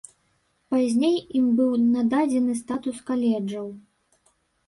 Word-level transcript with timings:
Пазней 0.75 1.17
ім 1.39 1.45
быў 1.59 1.75
нададзены 1.95 2.53
статус 2.63 2.97
каледжаў. 3.09 3.67